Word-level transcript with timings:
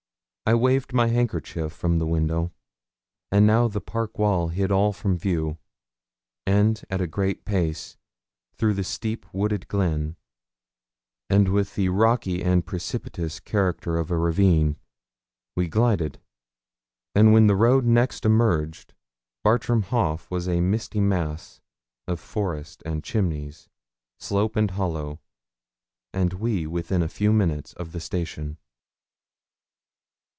I 0.47 0.53
waved 0.53 0.91
my 0.91 1.07
handkerchief 1.07 1.71
from 1.71 1.97
the 1.97 2.05
window; 2.05 2.51
and 3.31 3.47
now 3.47 3.69
the 3.69 3.79
park 3.79 4.19
wall 4.19 4.49
hid 4.49 4.69
all 4.69 4.91
from 4.91 5.17
view, 5.17 5.57
and 6.45 6.83
at 6.89 6.99
a 6.99 7.07
great 7.07 7.45
pace, 7.45 7.95
through 8.51 8.73
the 8.73 8.83
steep 8.83 9.25
wooded 9.33 9.69
glen, 9.69 10.17
with 11.29 11.75
the 11.75 11.87
rocky 11.87 12.43
and 12.43 12.65
precipitous 12.65 13.39
character 13.39 13.95
of 13.97 14.11
a 14.11 14.17
ravine, 14.17 14.75
we 15.55 15.69
glided; 15.69 16.19
and 17.15 17.31
when 17.31 17.47
the 17.47 17.55
road 17.55 17.85
next 17.85 18.25
emerged, 18.25 18.93
Bartram 19.45 19.83
Haugh 19.83 20.19
was 20.29 20.49
a 20.49 20.59
misty 20.59 20.99
mass 20.99 21.61
of 22.09 22.19
forest 22.19 22.83
and 22.85 23.05
chimneys, 23.05 23.69
slope 24.19 24.57
and 24.57 24.71
hollow, 24.71 25.21
and 26.13 26.33
we 26.33 26.67
within 26.67 27.01
a 27.01 27.07
few 27.07 27.31
minutes 27.31 27.71
of 27.71 27.93
the 27.93 28.01
station. 28.01 28.57